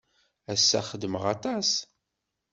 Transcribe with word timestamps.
Ass-a, 0.53 0.79
xedmeɣ 0.89 1.23
aṭas. 1.33 1.69